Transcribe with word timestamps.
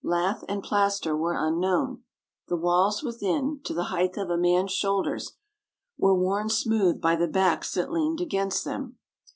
Lath 0.03 0.43
and 0.49 0.63
plaster 0.63 1.15
were 1.15 1.35
unknown. 1.37 2.01
The 2.47 2.55
walls 2.57 3.03
within, 3.03 3.59
to 3.65 3.71
the 3.71 3.83
height 3.93 4.17
of 4.17 4.31
a 4.31 4.35
man's 4.35 4.71
shoulders, 4.71 5.33
were 5.95 6.15
worn 6.17 6.49
smooth 6.49 6.99
by 6.99 7.15
the 7.15 7.27
backs 7.27 7.75
that 7.75 7.91
leaned 7.91 8.19
against 8.19 8.65
them. 8.65 8.97